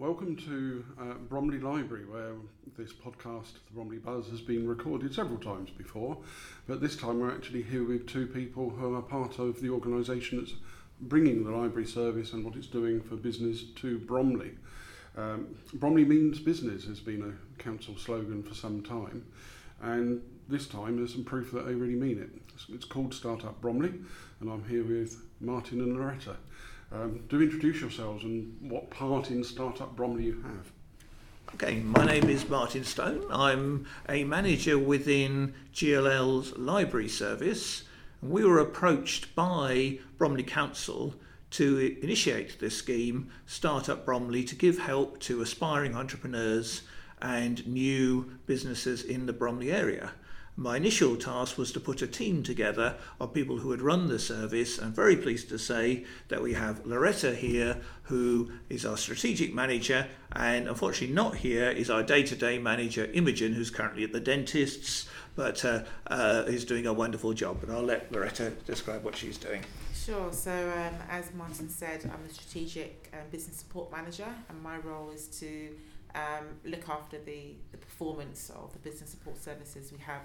[0.00, 2.32] Welcome to uh, Bromley Library, where
[2.78, 6.16] this podcast, The Bromley Buzz, has been recorded several times before.
[6.66, 10.38] But this time we're actually here with two people who are part of the organisation
[10.38, 10.54] that's
[11.02, 14.52] bringing the library service and what it's doing for business to Bromley.
[15.18, 19.26] Um, Bromley means business has been a council slogan for some time,
[19.82, 22.30] and this time there's some proof that they really mean it.
[22.54, 23.92] It's, it's called Startup Bromley,
[24.40, 26.36] and I'm here with Martin and Loretta.
[26.92, 30.72] Um, do introduce yourselves and what part in Startup Bromley you have.
[31.54, 33.24] Okay, my name is Martin Stone.
[33.30, 37.84] I'm a manager within GLL's library service.
[38.22, 41.14] We were approached by Bromley Council
[41.52, 46.82] to initiate this scheme, Startup Bromley, to give help to aspiring entrepreneurs
[47.22, 50.12] and new businesses in the Bromley area.
[50.56, 54.18] My initial task was to put a team together of people who had run the
[54.18, 54.78] service.
[54.78, 60.06] I'm very pleased to say that we have Loretta here, who is our strategic manager,
[60.32, 65.64] and unfortunately not here is our day-to-day manager, Imogen, who's currently at the dentist's, but
[65.64, 67.62] uh, uh, is doing a wonderful job.
[67.62, 69.62] And I'll let Loretta describe what she's doing.
[69.94, 70.32] Sure.
[70.32, 75.10] So, um, as Martin said, I'm the strategic um, business support manager, and my role
[75.10, 75.70] is to
[76.14, 80.22] um, look after the, the performance of the business support services we have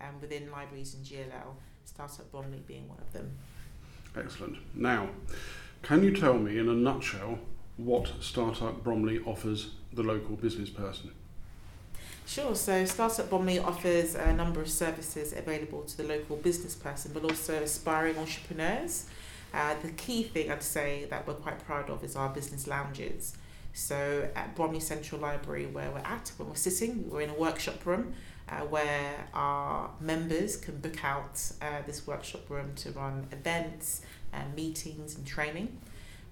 [0.00, 1.54] um, within libraries and GLL,
[1.84, 3.30] Startup Bromley being one of them.
[4.16, 4.56] Excellent.
[4.74, 5.10] Now,
[5.82, 7.38] can you tell me in a nutshell
[7.76, 11.12] what Startup Bromley offers the local business person?
[12.26, 12.54] Sure.
[12.54, 17.24] So Startup Bromley offers a number of services available to the local business person, but
[17.24, 19.06] also aspiring entrepreneurs.
[19.54, 23.34] Uh, the key thing I'd say that we're quite proud of is our business lounges.
[23.72, 27.86] So at Bromley Central Library, where we're at, when we're sitting, we're in a workshop
[27.86, 28.12] room
[28.48, 34.54] uh, where our members can book out uh, this workshop room to run events and
[34.54, 35.78] meetings and training.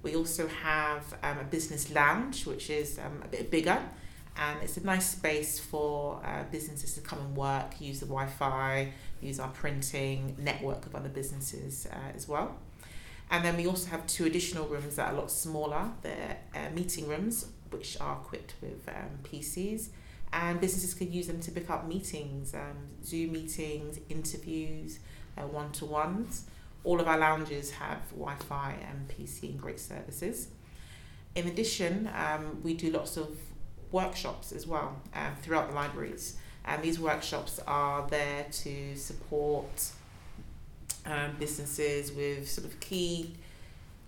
[0.03, 3.78] We also have um, a business lounge, which is um, a bit bigger,
[4.37, 8.27] and it's a nice space for uh, businesses to come and work, use the Wi
[8.27, 12.56] Fi, use our printing network of other businesses uh, as well.
[13.31, 15.91] And then we also have two additional rooms that are a lot smaller.
[16.03, 19.88] They're uh, meeting rooms, which are equipped with um, PCs
[20.32, 24.98] and businesses could use them to pick up meetings, um, Zoom meetings, interviews,
[25.44, 26.44] one to ones.
[26.84, 30.48] All of our lounges have Wi Fi and PC and great services.
[31.34, 33.37] In addition, um, we do lots of
[33.92, 39.91] workshops as well uh, throughout the libraries, and these workshops are there to support
[41.04, 43.34] um, businesses with sort of key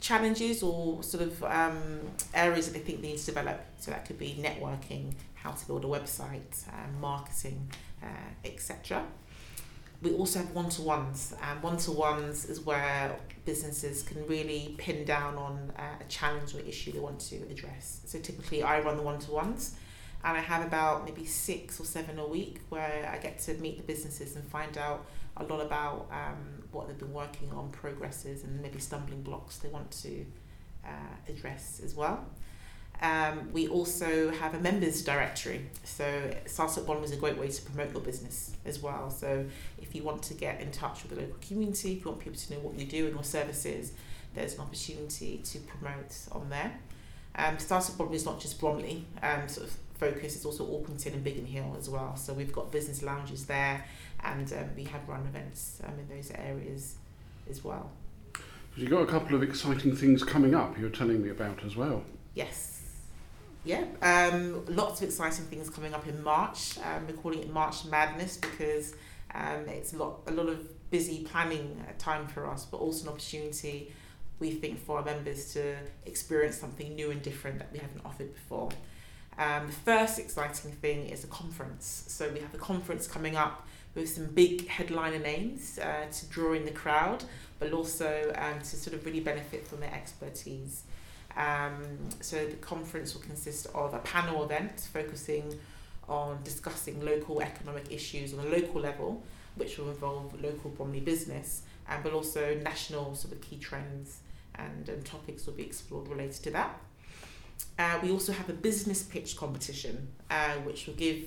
[0.01, 2.01] challenges or sort of um,
[2.35, 3.61] areas that they think they need to develop.
[3.79, 7.71] So that could be networking, how to build a website, uh, marketing,
[8.03, 8.07] uh,
[8.45, 9.05] etc.
[10.01, 14.77] We also have one to ones, and one to ones is where businesses can really
[14.79, 18.03] pin down on uh, a challenge or issue they want to address.
[18.05, 19.75] So typically, I run the one to ones,
[20.23, 23.77] and I have about maybe six or seven a week where I get to meet
[23.77, 25.07] the businesses and find out
[25.37, 29.69] a lot about um, what they've been working on, progresses, and maybe stumbling blocks they
[29.69, 30.25] want to
[30.85, 32.25] uh, address as well.
[33.01, 35.67] Um, we also have a members directory.
[35.85, 39.11] So Startup Bromley is a great way to promote your business as well.
[39.11, 39.45] So
[39.81, 42.39] if you want to get in touch with the local community, if you want people
[42.39, 43.93] to know what you do and your services,
[44.35, 46.73] there's an opportunity to promote on there.
[47.37, 51.23] Um, Startup Bromley is not just Bromley um, sort of focus, it's also Orpington and
[51.23, 52.17] Biggin Hill as well.
[52.17, 53.85] So we've got business lounges there
[54.25, 56.97] and um, we have run events um, in those areas
[57.49, 57.93] as well.
[58.77, 62.03] You've got a couple of exciting things coming up you're telling me about as well.
[62.35, 62.78] Yes
[63.69, 66.79] yeah, um, lots of exciting things coming up in March.
[66.79, 68.95] Um, we're calling it March Madness because
[69.35, 73.05] um, it's a lot, a lot of busy planning uh, time for us, but also
[73.05, 73.93] an opportunity,
[74.39, 78.33] we think, for our members to experience something new and different that we haven't offered
[78.33, 78.71] before.
[79.37, 82.05] Um, the first exciting thing is a conference.
[82.09, 86.55] So we have a conference coming up with some big headliner names uh, to draw
[86.55, 87.23] in the crowd,
[87.59, 90.85] but also um, to sort of really benefit from their expertise.
[91.39, 95.55] Um, so the conference will consist of a panel event focusing
[96.09, 99.23] on discussing local economic issues on a local level,
[99.55, 104.19] which will involve local Bromley business, and but also national sort of key trends
[104.57, 106.77] and, and topics will be explored related to that.
[107.79, 111.25] Uh, we also have a business pitch competition, uh, which will give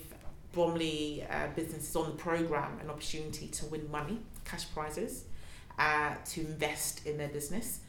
[0.52, 5.24] Bromley uh, businesses on the programme an opportunity to win money, cash prizes,
[5.80, 7.80] uh, to invest in their business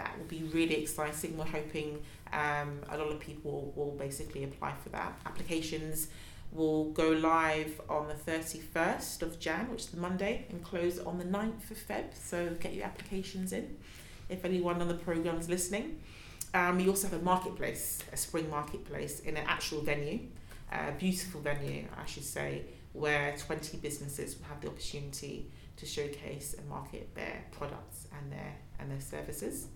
[0.00, 1.36] that will be really exciting.
[1.36, 2.02] We're hoping
[2.32, 5.12] um, a lot of people will basically apply for that.
[5.26, 6.08] Applications
[6.52, 11.18] will go live on the 31st of Jan, which is the Monday, and close on
[11.18, 12.14] the 9th of Feb.
[12.14, 13.76] So get your applications in
[14.28, 16.00] if anyone on the programme is listening.
[16.54, 20.20] Um, we also have a marketplace, a spring marketplace in an actual venue,
[20.72, 22.62] a beautiful venue, I should say,
[22.92, 28.56] where 20 businesses will have the opportunity to showcase and market their products and their
[28.80, 29.68] and their services.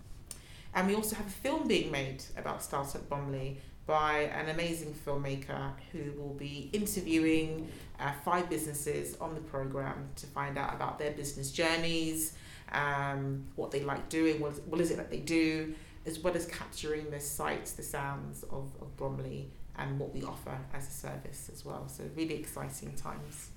[0.74, 5.72] And we also have a film being made about Startup Bromley by an amazing filmmaker
[5.92, 7.68] who will be interviewing
[8.00, 12.34] uh, five businesses on the program to find out about their business journeys,
[12.72, 15.74] um, what they like doing, what is, what is it that they do,
[16.06, 20.56] as well as capturing the sights, the sounds of, of Bromley and what we offer
[20.72, 21.86] as a service as well.
[21.88, 23.50] So really exciting times.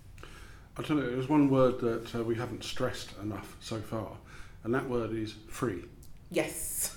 [0.77, 4.11] I'll tell you, there's one word that uh, we haven't stressed enough so far,
[4.63, 5.83] and that word is free.
[6.29, 6.93] Yes.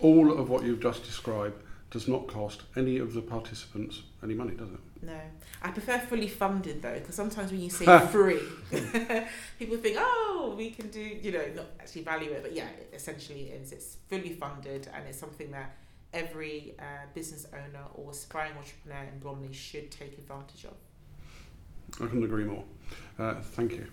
[0.00, 4.52] All of what you've just described does not cost any of the participants any money,
[4.52, 4.78] does it?
[5.02, 5.18] No,
[5.62, 8.40] I prefer fully funded though, because sometimes when you say free,
[9.58, 12.92] people think, oh, we can do, you know, not actually value it, but yeah, it
[12.94, 13.72] essentially is.
[13.72, 15.74] It's fully funded, and it's something that
[16.12, 20.74] every uh, business owner or aspiring entrepreneur in Bromley should take advantage of.
[21.94, 22.64] I couldn't agree more.
[23.18, 23.86] Uh, thank you.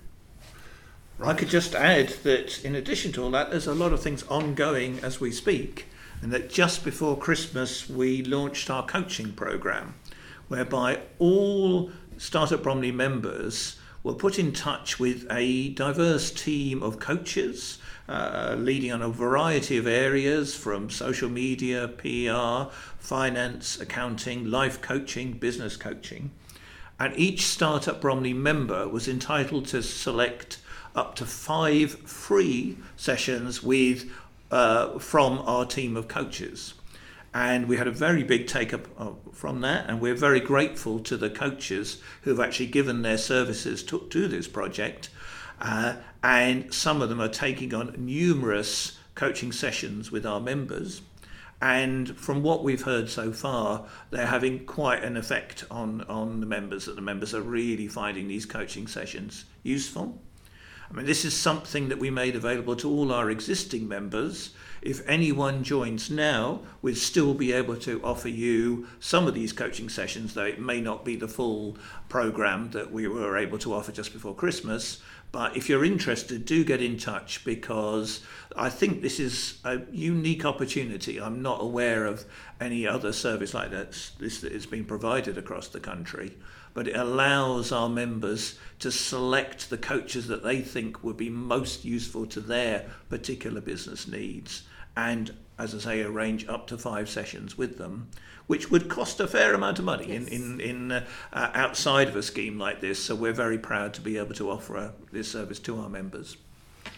[1.18, 1.30] Right.
[1.30, 4.24] I could just add that in addition to all that, there's a lot of things
[4.24, 5.88] ongoing as we speak,
[6.22, 9.96] and that just before Christmas we launched our coaching program,
[10.48, 17.78] whereby all Startup Bromley members were put in touch with a diverse team of coaches
[18.08, 25.34] uh, leading on a variety of areas from social media, PR, finance, accounting, life coaching,
[25.34, 26.31] business coaching.
[27.00, 30.60] And each Startup Bromley member was entitled to select
[30.96, 34.10] up to five free sessions with
[34.52, 36.74] uh, from our team of coaches.
[37.34, 41.00] And we had a very big take up uh, from that, and we're very grateful
[41.02, 45.10] to the coaches who have actually given their services to, to this project.
[45.62, 51.02] Uh, and some of them are taking on numerous coaching sessions with our members.
[51.60, 56.46] And from what we've heard so far, they're having quite an effect on, on the
[56.46, 60.22] members, that the members are really finding these coaching sessions useful.
[60.89, 64.51] I mean, this is something that we made available to all our existing members.
[64.81, 69.89] If anyone joins now, we'll still be able to offer you some of these coaching
[69.89, 73.92] sessions, though it may not be the full program that we were able to offer
[73.92, 75.01] just before Christmas.
[75.34, 78.22] But if you're interested, do get in touch because
[78.56, 81.19] I think this is a unique opportunity.
[81.19, 82.24] I'm not aware of
[82.62, 86.38] any other service like this that has been provided across the country.
[86.77, 91.83] But it allows our members to select the coaches that they think would be most
[91.83, 94.62] useful to their particular business needs
[94.95, 98.09] and as I say, arrange up to five sessions with them,
[98.45, 100.27] which would cost a fair amount of money yes.
[100.27, 103.03] in, in, in uh, uh, outside of a scheme like this.
[103.03, 106.38] So we're very proud to be able to offer uh, this service to our members.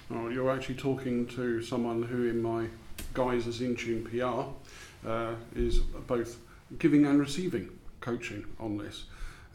[0.10, 2.68] Well, you're actually talking to someone who, in my
[3.14, 6.38] guise as Intune PR, uh, is both
[6.80, 7.70] giving and receiving
[8.02, 9.06] coaching on this.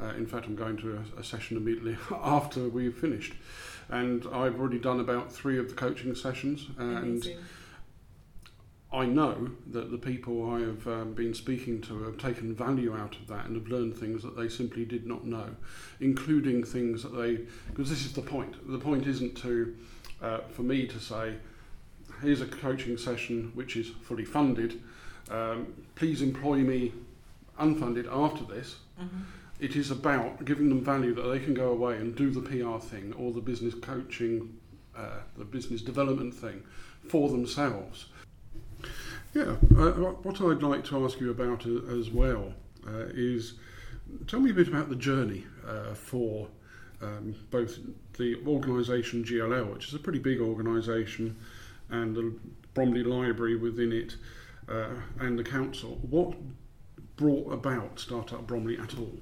[0.01, 3.35] Uh, in fact, I'm going to a, a session immediately after we've finished,
[3.89, 7.23] and I've already done about three of the coaching sessions, and.
[7.23, 7.39] Amazing
[8.95, 13.17] I know that the people I have um, been speaking to have taken value out
[13.17, 15.49] of that and have learned things that they simply did not know,
[15.99, 17.41] including things that they.
[17.69, 18.55] Because this is the point.
[18.71, 19.75] The point isn't to,
[20.23, 21.35] uh, for me to say,
[22.23, 24.81] here's a coaching session which is fully funded.
[25.29, 26.93] Um, please employ me
[27.59, 28.77] unfunded after this.
[29.01, 29.23] Mm-hmm.
[29.61, 32.79] It is about giving them value that they can go away and do the PR
[32.85, 34.59] thing or the business coaching,
[34.97, 36.63] uh, the business development thing
[37.09, 38.07] for themselves
[39.35, 39.91] yeah, uh,
[40.23, 42.55] what I'd like to ask you about as well
[42.87, 43.55] uh, is
[44.29, 46.47] tell me a bit about the journey uh, for
[47.03, 47.79] um, both
[48.17, 51.37] the organisation GLL, which is a pretty big organisation,
[51.91, 52.33] and the
[52.75, 54.15] Bromley Library within it,
[54.69, 55.99] uh, and the council.
[56.09, 56.37] What
[57.17, 59.19] brought about Startup Bromley at all?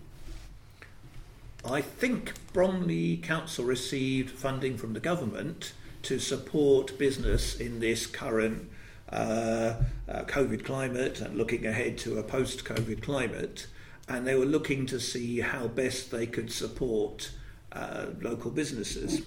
[1.64, 8.68] I think Bromley Council received funding from the government to support business in this current
[9.08, 9.74] uh,
[10.08, 13.68] uh, COVID climate and looking ahead to a post COVID climate.
[14.08, 17.30] And they were looking to see how best they could support
[17.70, 19.22] uh, local businesses.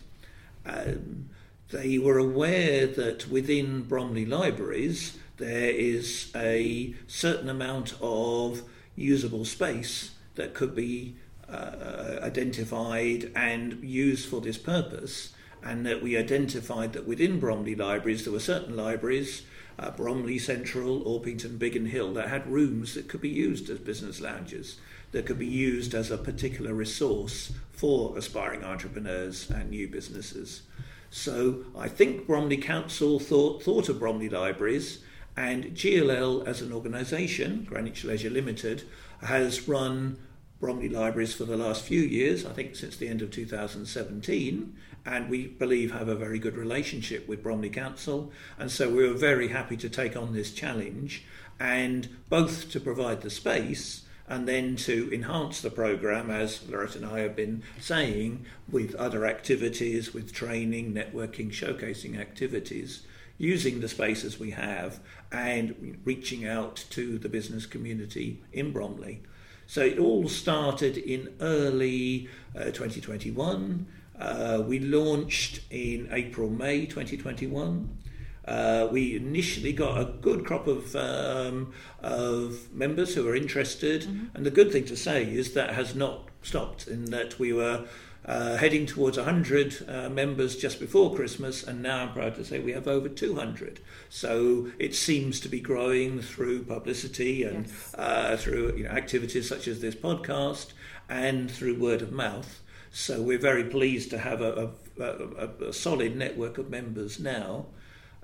[0.65, 1.29] Um,
[1.71, 8.63] they were aware that within Bromley Libraries there is a certain amount of
[8.95, 11.15] usable space that could be
[11.49, 15.33] uh, identified and used for this purpose,
[15.63, 19.43] and that we identified that within Bromley Libraries there were certain libraries
[19.77, 24.21] uh, Bromley Central, Orpington, Biggin Hill, that had rooms that could be used as business
[24.21, 24.77] lounges,
[25.11, 30.61] that could be used as a particular resource for aspiring entrepreneurs and new businesses.
[31.09, 34.99] So I think Bromley Council thought, thought of Bromley Libraries
[35.37, 38.83] And GLL, as an organisation, Greenwich Leisure Limited,
[39.21, 40.17] has run
[40.59, 45.29] Bromley Libraries for the last few years, I think since the end of 2017, and
[45.29, 48.31] we believe have a very good relationship with Bromley Council.
[48.57, 51.23] And so we were very happy to take on this challenge
[51.59, 57.05] and both to provide the space and then to enhance the programme, as Loretta and
[57.05, 63.03] I have been saying, with other activities, with training, networking, showcasing activities,
[63.37, 64.99] using the spaces we have
[65.31, 69.21] and reaching out to the business community in Bromley.
[69.67, 73.87] So it all started in early uh, 2021.
[74.19, 77.97] Uh, we launched in April, May 2021.
[78.45, 84.25] Uh, we initially got a good crop of um, of members who were interested, mm-hmm.
[84.35, 86.87] and the good thing to say is that has not stopped.
[86.87, 87.85] In that we were
[88.25, 92.59] uh, heading towards 100 uh, members just before Christmas, and now I'm proud to say
[92.59, 93.79] we have over 200.
[94.09, 97.95] So it seems to be growing through publicity and yes.
[97.95, 100.73] uh, through you know, activities such as this podcast
[101.07, 102.61] and through word of mouth.
[102.91, 107.67] So we're very pleased to have a, a, a, a solid network of members now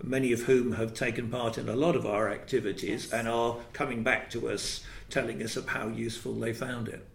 [0.04, 3.14] many of whom have taken part in a lot of our activities yes.
[3.14, 7.06] and are coming back to us telling us of how useful they found it.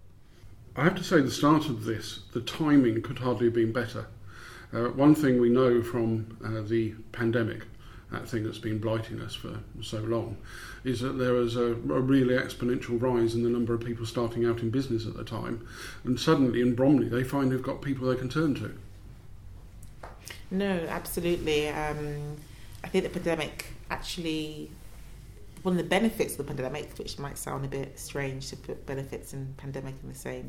[0.76, 4.08] I have to say, the start of this, the timing could hardly have been better.
[4.74, 7.62] Uh, one thing we know from uh, the pandemic,
[8.12, 10.36] that thing that's been blighting us for so long,
[10.84, 14.44] is that there was a, a, really exponential rise in the number of people starting
[14.44, 15.66] out in business at the time.
[16.04, 18.74] And suddenly in Bromley, they find they've got people they can turn to.
[20.50, 21.70] No, absolutely.
[21.70, 22.36] Um,
[22.84, 24.70] I think the pandemic actually
[25.66, 28.86] one of the benefits of the pandemic, which might sound a bit strange to put
[28.86, 30.48] benefits and pandemic in the same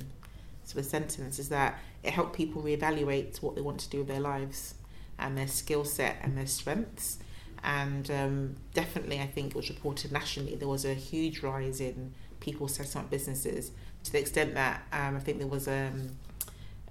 [0.75, 4.19] of sentence, is that it helped people reevaluate what they want to do with their
[4.19, 4.75] lives
[5.19, 7.19] and their skill set and their strengths.
[7.63, 12.13] And um, definitely, I think it was reported nationally there was a huge rise in
[12.39, 13.71] people setting up businesses
[14.03, 16.11] to the extent that um, I think there was um,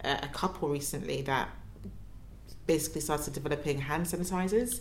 [0.02, 1.48] a couple recently that
[2.66, 4.80] basically started developing hand sanitizers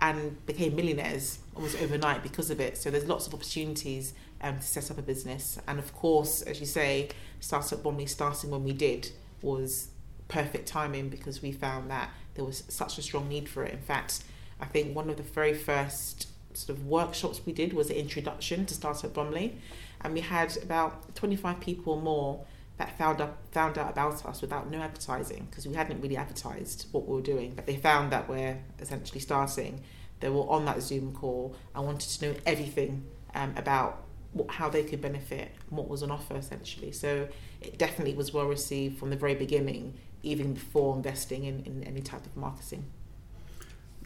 [0.00, 2.76] and became millionaires almost overnight because of it.
[2.76, 5.58] So there's lots of opportunities um, to set up a business.
[5.66, 9.10] And of course, as you say, Startup Bromley starting when we did
[9.42, 9.88] was
[10.28, 13.72] perfect timing because we found that there was such a strong need for it.
[13.72, 14.24] In fact,
[14.60, 18.66] I think one of the very first sort of workshops we did was an introduction
[18.66, 19.56] to Startup Bromley.
[20.00, 22.46] And we had about 25 people or more
[22.80, 26.86] that found out, found out about us without no advertising because we hadn't really advertised
[26.92, 27.52] what we were doing.
[27.54, 29.82] But they found that we're essentially starting.
[30.20, 34.70] They were on that Zoom call and wanted to know everything um, about what, how
[34.70, 36.90] they could benefit, what was on offer essentially.
[36.90, 37.28] So
[37.60, 42.00] it definitely was well received from the very beginning, even before investing in, in any
[42.00, 42.86] type of marketing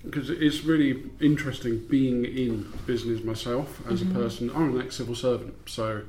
[0.02, 4.14] because it's really interesting being in business myself as mm-hmm.
[4.14, 4.50] a person.
[4.54, 6.02] I'm an ex civil servant, so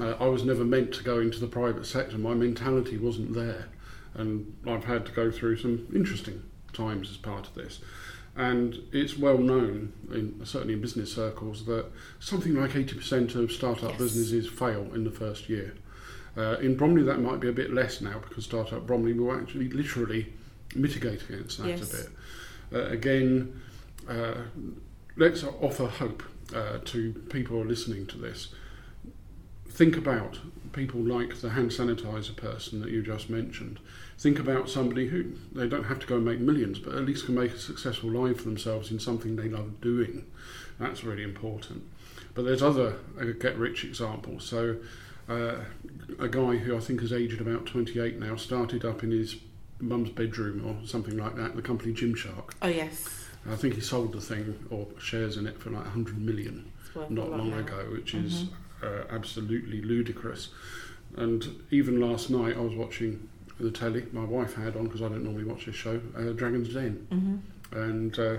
[0.00, 2.18] uh, I was never meant to go into the private sector.
[2.18, 3.68] My mentality wasn't there,
[4.14, 7.80] and I've had to go through some interesting times as part of this.
[8.36, 11.86] And it's well known, in, certainly in business circles, that
[12.18, 13.98] something like 80% of startup yes.
[13.98, 15.74] businesses fail in the first year.
[16.36, 19.68] Uh, in Bromley, that might be a bit less now because Startup Bromley will actually
[19.68, 20.32] literally
[20.74, 21.92] mitigate against that yes.
[21.92, 22.08] a bit.
[22.72, 23.60] Uh, again,
[24.08, 24.34] uh,
[25.16, 28.48] let's offer hope uh, to people listening to this
[29.74, 30.38] think about
[30.72, 33.80] people like the hand sanitizer person that you just mentioned.
[34.18, 37.26] Think about somebody who they don't have to go and make millions, but at least
[37.26, 40.26] can make a successful life for themselves in something they love doing.
[40.78, 41.84] That's really important.
[42.34, 44.44] But there's other uh, get rich examples.
[44.44, 44.76] So,
[45.28, 45.56] uh,
[46.18, 49.36] a guy who I think is aged about 28 now started up in his
[49.80, 52.52] mum's bedroom or something like that, the company Gymshark.
[52.62, 53.26] Oh, yes.
[53.50, 56.70] I think he sold the thing or shares in it for like 100 million
[57.08, 57.58] not long now.
[57.58, 58.26] ago, which mm-hmm.
[58.26, 58.46] is
[58.84, 60.48] uh, absolutely ludicrous.
[61.16, 63.28] And even last night, I was watching
[63.60, 64.06] the telly.
[64.12, 66.00] My wife had on because I don't normally watch this show.
[66.16, 67.78] Uh, Dragon's Den, mm-hmm.
[67.78, 68.38] and uh,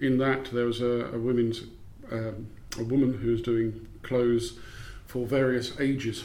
[0.00, 1.62] in that there was a, a women's
[2.10, 4.58] um, a woman who was doing clothes
[5.06, 6.24] for various ages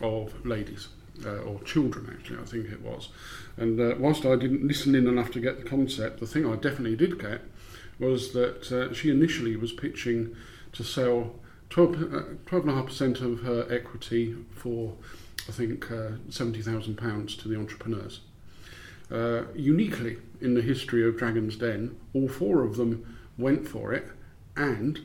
[0.00, 0.88] of ladies.
[1.22, 3.10] Uh, or children, actually, I think it was.
[3.58, 6.56] And uh, whilst I didn't listen in enough to get the concept, the thing I
[6.56, 7.42] definitely did get
[7.98, 10.34] was that uh, she initially was pitching
[10.72, 11.34] to sell
[11.70, 14.94] 12.5% uh, of her equity for,
[15.48, 18.20] I think, uh, £70,000 to the entrepreneurs.
[19.10, 24.08] Uh, uniquely in the history of Dragon's Den, all four of them went for it,
[24.56, 25.00] and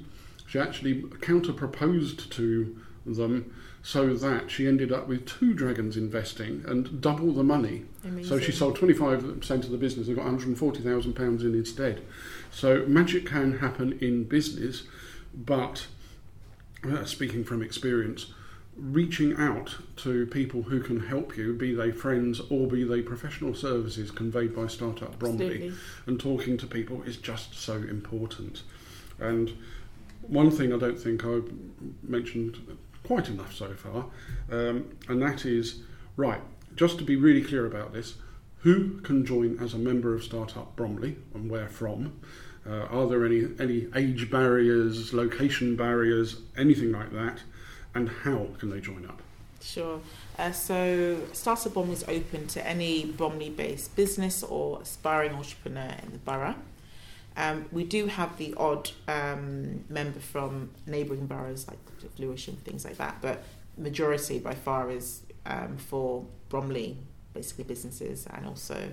[0.48, 6.64] she actually counter proposed to them so that she ended up with two dragons investing
[6.68, 7.86] and double the money.
[8.04, 8.26] Amazing.
[8.26, 12.02] So she sold 25% of the business and got £140,000 in instead.
[12.50, 14.84] So magic can happen in business
[15.36, 15.88] but
[16.84, 18.28] uh, speaking from experience,
[18.76, 23.54] reaching out to people who can help you, be they friends or be they professional
[23.54, 25.78] services conveyed by Startup Bromley, Absolutely.
[26.08, 28.64] and talking to people is just so important.
[29.20, 29.54] And
[30.22, 31.50] one thing I don't think I've
[32.04, 34.06] mentioned quite enough so far,
[34.52, 35.84] um, and that is
[36.18, 36.42] right,
[36.76, 38.16] just to be really clear about this,
[38.60, 42.20] who can join as a member of Startup Bromley and where from?
[42.68, 47.40] Uh, are there any, any age barriers, location barriers, anything like that?
[47.94, 49.22] And how can they join up?
[49.62, 50.00] Sure.
[50.38, 56.12] Uh, so, Startup Bromley is open to any Bromley based business or aspiring entrepreneur in
[56.12, 56.56] the borough.
[57.38, 61.80] Um, we do have the odd um, member from neighbouring boroughs like
[62.18, 63.44] Lewisham, things like that, but
[63.78, 66.98] majority by far is um, for Bromley,
[67.34, 68.90] basically businesses and also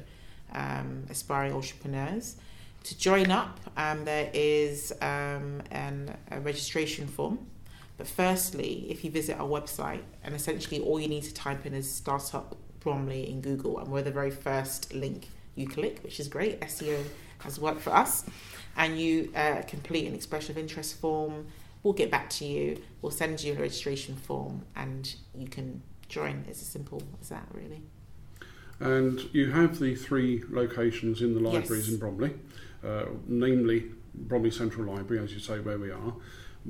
[0.52, 2.36] um, aspiring entrepreneurs.
[2.84, 7.38] To join up, um, there is um, an, a registration form.
[7.96, 11.74] But firstly, if you visit our website, and essentially all you need to type in
[11.74, 16.26] is Startup Bromley in Google, and we're the very first link you click, which is
[16.28, 16.60] great.
[16.62, 17.04] SEO
[17.38, 18.24] has worked for us.
[18.76, 21.46] And you uh, complete an expression of interest form.
[21.82, 22.80] We'll get back to you.
[23.02, 26.44] We'll send you a registration form, and you can join.
[26.48, 27.82] It's as simple as that, really.
[28.80, 31.88] And you have the three locations in the libraries Yes.
[31.90, 32.34] in Bromley,
[32.84, 33.84] uh, namely
[34.14, 36.14] Bromley Central Library, as you say, where we are,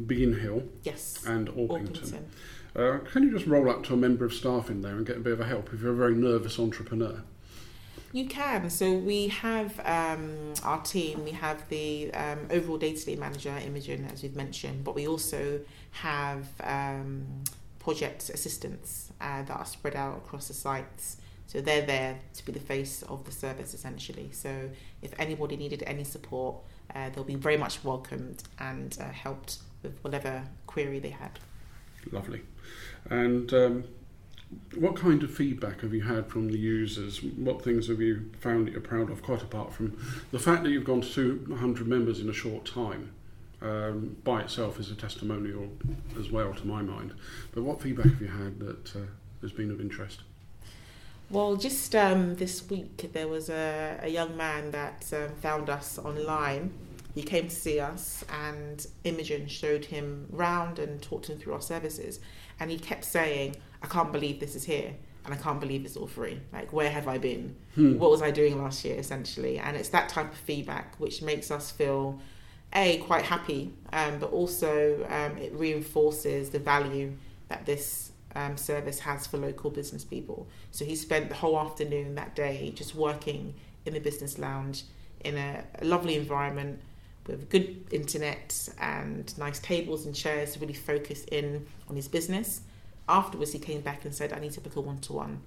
[0.07, 1.23] Biggin Hill, Yes.
[1.26, 1.97] and Orpington.
[1.99, 2.25] Orpington.
[2.75, 5.16] Uh, can you just roll up to a member of staff in there and get
[5.16, 7.23] a bit of a help if you're a very nervous entrepreneur?
[8.14, 8.69] You can.
[8.71, 11.25] So we have um, our team.
[11.25, 15.61] We have the um, overall day-to-day manager, Imogen, as we've mentioned, but we also
[15.92, 17.26] have um,
[17.78, 21.16] project assistants uh, that are spread out across the sites.
[21.52, 24.30] So they're there to be the face of the service, essentially.
[24.32, 24.71] So
[25.02, 26.56] if anybody needed any support,
[26.94, 31.38] uh, they'll be very much welcomed and uh, helped with whatever query they had.
[32.11, 32.40] Lovely.
[33.11, 33.85] And um,
[34.76, 37.22] what kind of feedback have you had from the users?
[37.22, 40.70] What things have you found that you're proud of, quite apart from the fact that
[40.70, 43.12] you've gone to 200 members in a short time?
[43.61, 45.68] Um, by itself is a testimonial
[46.18, 47.12] as well, to my mind.
[47.55, 49.00] But what feedback have you had that uh,
[49.42, 50.22] has been of interest?
[51.33, 55.99] Well, just um, this week there was a, a young man that um, found us
[55.99, 56.75] online.
[57.14, 61.62] He came to see us, and Imogen showed him round and talked him through our
[61.62, 62.21] services.
[62.61, 65.97] And he kept saying, "I can't believe this is here, and I can't believe it's
[65.97, 66.38] all free.
[66.53, 67.57] Like, where have I been?
[67.77, 67.99] Hmm.
[67.99, 71.51] What was I doing last year, essentially?" And it's that type of feedback which makes
[71.51, 72.21] us feel,
[72.75, 77.16] a quite happy, um, but also um, it reinforces the value
[77.49, 80.47] that this um, service has for local business people.
[80.71, 84.85] So he spent the whole afternoon that day just working in the business lounge
[85.25, 86.81] in a, a lovely environment
[87.27, 92.62] with good internet and nice tables and chairs to really focus in on his business.
[93.09, 95.40] Afterwards, he came back and said, I need to book a one to one.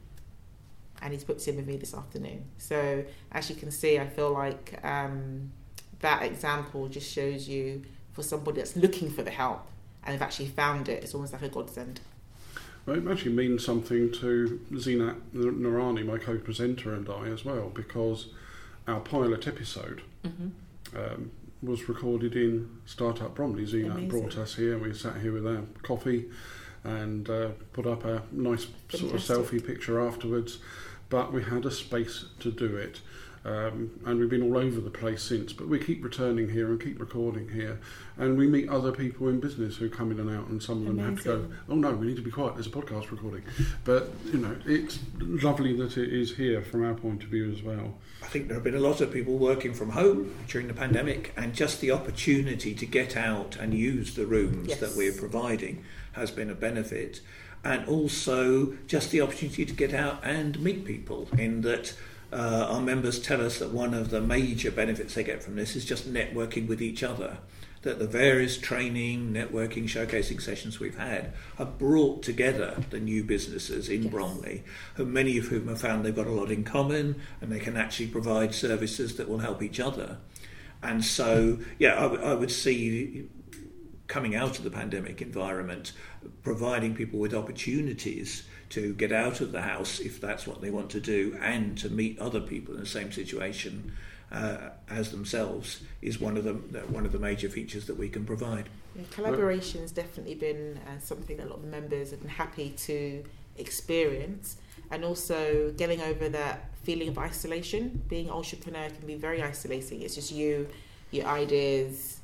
[1.02, 2.46] And he's booked in with me this afternoon.
[2.58, 5.52] So, as you can see, I feel like um,
[6.00, 9.68] that example just shows you for somebody that's looking for the help
[10.06, 12.00] and they've actually found it, it's almost like a godsend.
[12.86, 18.28] Well, it actually means something to Zinat Narani, my co-presenter, and I as well, because
[18.88, 20.98] our pilot episode Mm-hmm.
[20.98, 23.66] um, was recorded in Startup Bromley.
[23.66, 24.78] Zinat brought us here.
[24.78, 26.26] We sat here with our coffee
[26.84, 30.60] and uh, put up a nice sort of selfie picture afterwards.
[31.10, 33.02] But we had a space to do it.
[33.46, 36.82] Um, and we've been all over the place since, but we keep returning here and
[36.82, 37.80] keep recording here,
[38.18, 40.86] and we meet other people in business who come in and out, and some of
[40.88, 42.56] them have to go, "Oh no, we need to be quiet.
[42.56, 43.44] There's a podcast recording."
[43.84, 47.62] But you know, it's lovely that it is here from our point of view as
[47.62, 47.94] well.
[48.24, 51.32] I think there have been a lot of people working from home during the pandemic,
[51.38, 54.80] and just the opportunity to get out and use the rooms Yes.
[54.80, 57.22] that we're providing has been a benefit.
[57.64, 61.96] And also just the opportunity to get out and meet people, in that
[62.32, 65.76] uh, our members tell us that one of the major benefits they get from this
[65.76, 67.38] is just networking with each other.
[67.84, 73.90] That the various training, networking, showcasing sessions we've had have brought together the new businesses
[73.90, 74.12] in Yes.
[74.12, 74.64] Bromley,
[74.96, 77.78] who many of whom have found they've got a lot in common and they can
[77.78, 80.18] actually provide services that will help each other.
[80.82, 83.28] And so, yeah, I, w- I would see
[84.08, 85.92] coming out of the pandemic environment,
[86.44, 90.90] providing people with opportunities to get out of the house if that's what they want
[90.90, 93.94] to do and to meet other people in the same situation
[94.32, 96.54] uh, as themselves is one of the
[96.88, 98.70] one of the major features that we can provide.
[98.96, 99.04] Yeah,
[99.82, 103.24] has definitely been uh, something that a lot of the members have been happy to
[103.58, 104.58] experience,
[104.92, 108.02] and also getting over that feeling of isolation.
[108.10, 110.02] Being an entrepreneur can be very isolating.
[110.02, 110.68] It's just you,
[111.12, 112.20] your ideas,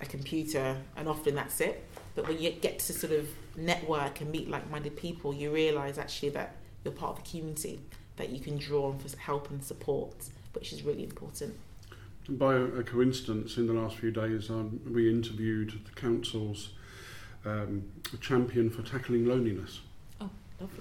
[0.00, 1.84] a computer, and often that's it.
[2.14, 3.28] But when you get to sort of
[3.60, 7.80] network and meet like-minded people, you realise actually that you're part of a community
[8.16, 10.14] that you can draw on for help and support,
[10.52, 11.54] which is really important.
[12.28, 16.70] By a coincidence, in the last few days, um, we interviewed the council's
[17.44, 17.84] um,
[18.20, 19.80] champion for tackling loneliness.
[20.20, 20.30] Oh.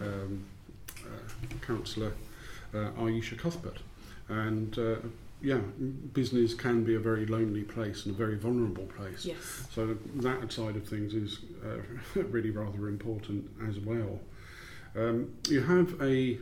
[0.02, 0.46] Um,
[1.00, 2.14] uh, Councillor
[2.74, 3.78] uh, Aisha Cuthbert.
[4.28, 4.96] And uh,
[5.42, 5.60] yeah,
[6.14, 9.26] business can be a very lonely place and a very vulnerable place.
[9.26, 9.68] Yes.
[9.74, 14.20] So that side of things is uh, really rather important as well.
[14.96, 16.40] Um, you have a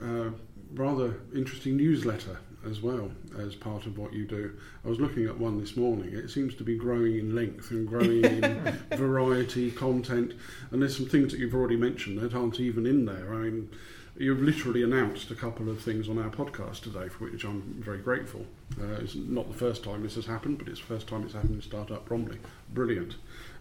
[0.00, 0.30] uh,
[0.74, 4.52] rather interesting newsletter as well as part of what you do.
[4.84, 6.12] I was looking at one this morning.
[6.12, 10.32] It seems to be growing in length and growing in variety, content,
[10.70, 13.32] and there's some things that you've already mentioned that aren't even in there.
[13.32, 13.70] I mean,
[14.18, 17.98] you've literally announced a couple of things on our podcast today, for which I'm very
[17.98, 18.46] grateful.
[18.80, 21.34] Uh, it's not the first time this has happened, but it's the first time it's
[21.34, 22.38] happened in Startup Bromley.
[22.72, 23.16] Brilliant.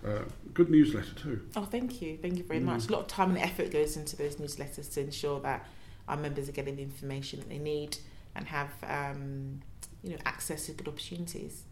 [0.05, 0.19] Uh,
[0.53, 1.41] good newsletter too.
[1.55, 2.17] Oh, thank you.
[2.21, 2.65] Thank you very Mm.
[2.65, 2.87] much.
[2.87, 5.67] A lot of time and effort goes into those newsletters to ensure that
[6.07, 7.97] our members are getting the information that they need
[8.35, 9.61] and have, um,
[10.03, 11.63] you know, access to good opportunities.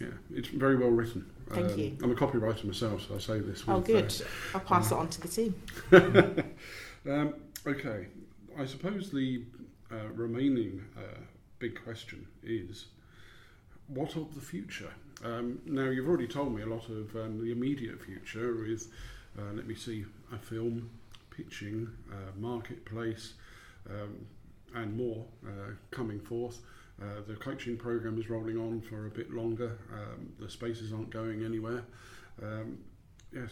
[0.00, 1.30] Yeah, it's very well written.
[1.50, 1.96] Thank Um, you.
[2.02, 3.66] I'm a copywriter myself, so I say this.
[3.66, 4.04] With, Oh, good.
[4.22, 5.54] uh, I'll pass it on to the team.
[7.10, 7.34] um,
[7.66, 8.06] okay,
[8.58, 9.42] I suppose the
[9.90, 11.20] uh, remaining uh,
[11.58, 12.86] big question is
[13.88, 14.92] what of the future?
[15.24, 18.88] Um, now, you've already told me a lot of um, the immediate future with,
[19.38, 20.90] uh, let me see, a film,
[21.30, 23.34] pitching, uh, marketplace,
[23.88, 24.26] um,
[24.74, 26.60] and more uh, coming forth.
[27.00, 29.78] Uh, the coaching program is rolling on for a bit longer.
[29.92, 31.84] Um, the spaces aren't going anywhere.
[32.42, 32.78] Um,
[33.32, 33.50] yes,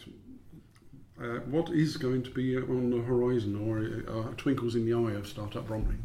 [1.21, 5.15] uh, what is going to be on the horizon or uh, twinkles in the eye
[5.15, 5.95] of Startup Bromley?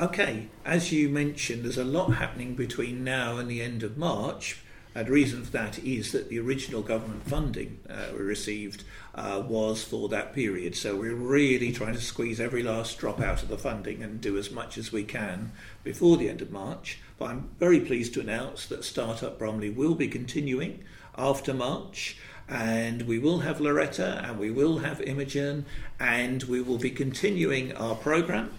[0.00, 4.62] Okay, as you mentioned, there's a lot happening between now and the end of March.
[4.94, 8.82] And the reason for that is that the original government funding uh, we received
[9.14, 10.74] uh, was for that period.
[10.74, 14.36] So we're really trying to squeeze every last drop out of the funding and do
[14.36, 15.52] as much as we can
[15.84, 16.98] before the end of March.
[17.18, 20.82] But I'm very pleased to announce that Startup Bromley will be continuing
[21.16, 22.16] after March.
[22.50, 25.64] And we will have Loretta and we will have Imogen
[26.00, 28.50] and we will be continuing our programme.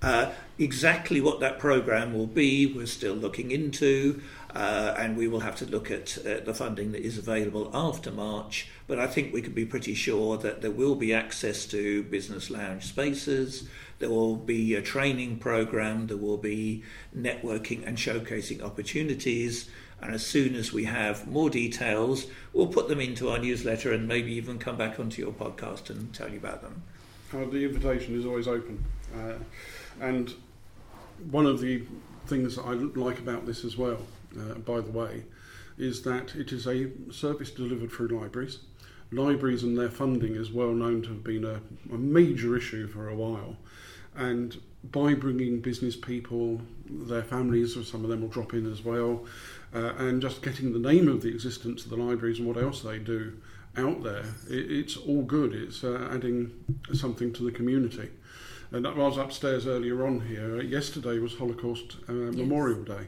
[0.00, 4.20] Uh, exactly what that program will be, we're still looking into,
[4.52, 8.10] uh, and we will have to look at uh, the funding that is available after
[8.10, 8.68] March.
[8.88, 12.50] But I think we can be pretty sure that there will be access to business
[12.50, 13.68] lounge spaces,
[14.00, 16.82] there will be a training program, there will be
[17.16, 19.70] networking and showcasing opportunities.
[20.02, 24.08] And as soon as we have more details, we'll put them into our newsletter and
[24.08, 26.82] maybe even come back onto your podcast and tell you about them.
[27.32, 28.84] Uh, the invitation is always open.
[29.16, 29.34] Uh,
[30.00, 30.34] and
[31.30, 31.82] one of the
[32.26, 33.98] things I like about this as well,
[34.38, 35.22] uh, by the way,
[35.78, 38.58] is that it is a service delivered through libraries.
[39.12, 41.60] Libraries and their funding is well known to have been a,
[41.92, 43.56] a major issue for a while.
[44.16, 48.84] And by bringing business people, their families, or some of them will drop in as
[48.84, 49.24] well,
[49.74, 52.82] uh, and just getting the name of the existence of the libraries and what else
[52.82, 53.34] they do
[53.76, 55.54] out there, it, it's all good.
[55.54, 56.52] It's uh, adding
[56.92, 58.10] something to the community.
[58.70, 60.60] And I was upstairs earlier on here.
[60.62, 63.06] Yesterday was Holocaust uh, Memorial Day,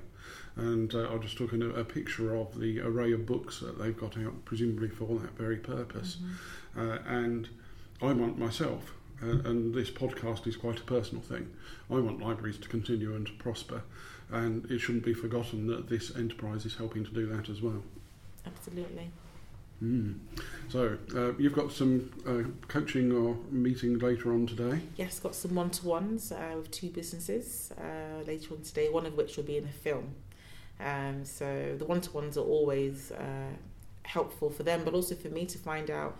[0.56, 3.96] and uh, I just took a, a picture of the array of books that they've
[3.96, 6.18] got out, presumably for that very purpose.
[6.76, 7.48] Uh, and
[8.02, 11.50] I want myself, uh, and this podcast is quite a personal thing.
[11.90, 13.82] I want libraries to continue and to prosper,
[14.30, 17.82] and it shouldn't be forgotten that this enterprise is helping to do that as well.
[18.46, 19.10] Absolutely.
[19.82, 20.18] Mm.
[20.68, 24.80] So uh, you've got some uh, coaching or meeting later on today.
[24.96, 29.06] Yes, got some one to ones uh, with two businesses uh, later on today, one
[29.06, 30.14] of which will be in a film.
[30.80, 33.52] Um, so the one to ones are always uh,
[34.04, 36.16] helpful for them, but also for me to find out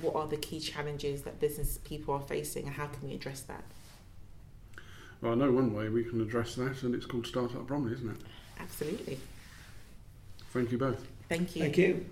[0.00, 3.40] what are the key challenges that business people are facing and how can we address
[3.42, 3.64] that.
[5.20, 8.10] Well, I know one way we can address that, and it's called Startup Bromley, isn't
[8.10, 8.16] it?
[8.58, 9.18] Absolutely.
[10.52, 11.06] Thank you both.
[11.28, 11.62] Thank you.
[11.62, 12.06] Thank you.